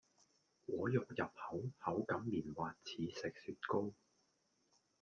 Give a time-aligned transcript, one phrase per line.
[0.65, 3.93] 果肉入口口感棉滑似食雪糕